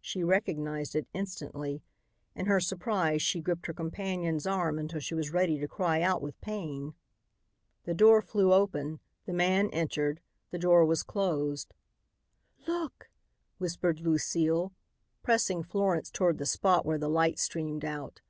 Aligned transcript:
She 0.00 0.24
recognized 0.24 0.96
it 0.96 1.06
instantly. 1.14 1.80
In 2.34 2.46
her 2.46 2.58
surprise 2.58 3.22
she 3.22 3.40
gripped 3.40 3.66
her 3.66 3.72
companion's 3.72 4.44
arm 4.44 4.80
until 4.80 4.98
she 4.98 5.14
was 5.14 5.30
ready 5.30 5.60
to 5.60 5.68
cry 5.68 6.02
out 6.02 6.20
with 6.20 6.40
pain. 6.40 6.94
The 7.84 7.94
door 7.94 8.20
flew 8.20 8.52
open. 8.52 8.98
The 9.26 9.32
man 9.32 9.70
entered. 9.70 10.20
The 10.50 10.58
door 10.58 10.84
was 10.84 11.04
closed. 11.04 11.72
"Look!" 12.66 13.10
whispered 13.58 14.00
Lucile, 14.00 14.72
pressing 15.22 15.62
Florence 15.62 16.10
toward 16.10 16.38
the 16.38 16.46
spot 16.46 16.84
where 16.84 16.98
the 16.98 17.06
light 17.08 17.38
streamed 17.38 17.84
out. 17.84 18.22